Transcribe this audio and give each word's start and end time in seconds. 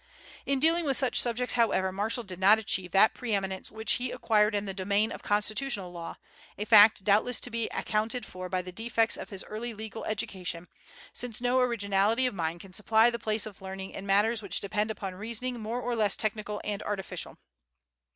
In 0.47 0.59
dealing 0.59 0.83
with 0.83 0.97
such 0.97 1.21
subjects, 1.21 1.53
however, 1.53 1.91
Marshall 1.91 2.23
did 2.23 2.39
not 2.39 2.57
achieve 2.57 2.89
that 2.89 3.13
pre 3.13 3.35
eminence 3.35 3.69
which 3.69 3.91
he 3.97 4.09
acquired 4.09 4.55
in 4.55 4.65
the 4.65 4.73
domain 4.73 5.11
of 5.11 5.21
constitutional 5.21 5.91
law, 5.91 6.15
a 6.57 6.65
fact 6.65 7.03
doubtless 7.03 7.39
to 7.41 7.51
be 7.51 7.67
accounted 7.67 8.25
for 8.25 8.49
by 8.49 8.63
the 8.63 8.71
defects 8.71 9.15
of 9.15 9.29
his 9.29 9.43
early 9.43 9.75
legal 9.75 10.03
education, 10.05 10.67
since 11.13 11.39
no 11.39 11.59
originality 11.59 12.25
of 12.25 12.33
mind 12.33 12.59
can 12.61 12.73
supply 12.73 13.11
the 13.11 13.19
place 13.19 13.45
of 13.45 13.61
learning 13.61 13.91
in 13.91 14.07
matters 14.07 14.41
which 14.41 14.59
depend 14.59 14.89
upon 14.89 15.13
reasoning 15.13 15.59
more 15.59 15.79
or 15.79 15.95
less 15.95 16.15
technical 16.15 16.59
and 16.63 16.81
artificial. 16.81 17.37